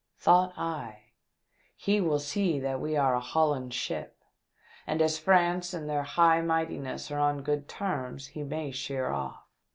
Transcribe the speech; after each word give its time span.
Thought 0.17 0.53
I, 0.57 1.03
he 1.75 2.01
will 2.01 2.17
see 2.17 2.59
that 2.59 2.81
we 2.81 2.97
are 2.97 3.13
a 3.13 3.19
Holland 3.19 3.71
ship, 3.75 4.17
and 4.87 4.99
as 4.99 5.19
France 5.19 5.75
and 5.75 5.87
their 5.87 6.01
High 6.01 6.41
Mightinesses 6.41 7.11
are 7.15 7.19
on 7.19 7.43
good 7.43 7.69
terms 7.69 8.25
he 8.29 8.41
may 8.41 8.71
sheer 8.71 9.11
off. 9.11 9.45